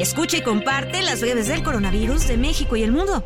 [0.00, 3.22] Escucha y comparte las redes del coronavirus de México y el mundo.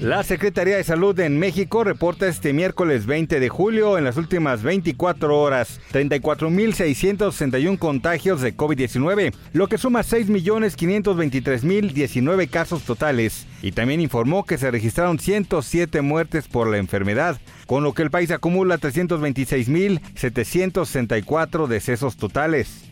[0.00, 4.64] La Secretaría de Salud en México reporta este miércoles 20 de julio en las últimas
[4.64, 13.46] 24 horas 34.661 contagios de COVID-19, lo que suma 6.523.019 casos totales.
[13.62, 18.10] Y también informó que se registraron 107 muertes por la enfermedad, con lo que el
[18.10, 22.88] país acumula 326.764 decesos totales.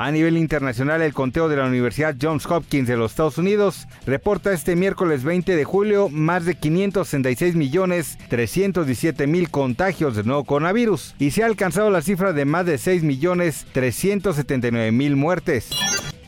[0.00, 4.52] A nivel internacional, el conteo de la Universidad Johns Hopkins de los Estados Unidos reporta
[4.52, 11.16] este miércoles 20 de julio más de 566 millones 317 mil contagios de nuevo coronavirus
[11.18, 15.68] y se ha alcanzado la cifra de más de 6 millones 379 mil muertes.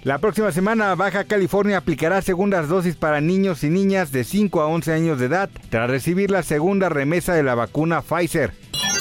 [0.02, 4.66] La próxima semana Baja California aplicará segundas dosis para niños y niñas de 5 a
[4.66, 8.50] 11 años de edad tras recibir la segunda remesa de la vacuna Pfizer.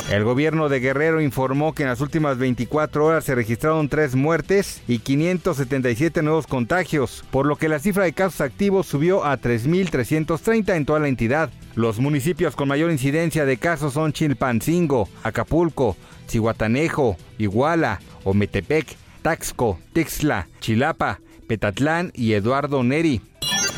[0.10, 4.82] El gobierno de Guerrero informó que en las últimas 24 horas se registraron 3 muertes
[4.88, 10.76] y 577 nuevos contagios, por lo que la cifra de casos activos subió a 3.330
[10.76, 11.52] en toda la entidad.
[11.76, 15.96] Los municipios con mayor incidencia de casos son Chilpancingo, Acapulco,
[16.28, 23.22] Cihuatanejo, Iguala, Ometepec, Taxco, Tixla, Chilapa, Petatlán y Eduardo Neri.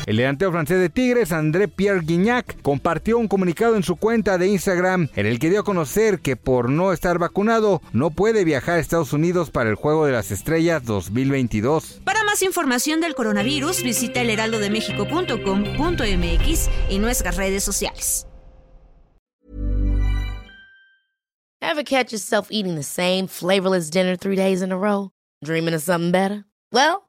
[0.06, 4.48] El delantero francés de Tigres, André Pierre Guignac, compartió un comunicado en su cuenta de
[4.48, 8.76] Instagram en el que dio a conocer que por no estar vacunado no puede viajar
[8.76, 12.00] a Estados Unidos para el Juego de las Estrellas 2022.
[12.04, 18.26] Para más información del coronavirus, visita elheraldodemexico.com.mx y nuestras redes sociales.
[21.60, 25.10] Ever catch yourself eating the same flavorless dinner three days in a row?
[25.44, 26.44] Dreaming of something better?
[26.72, 27.08] Well,